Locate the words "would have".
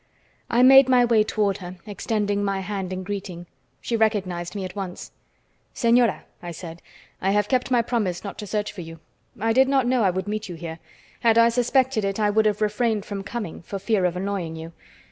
12.31-12.61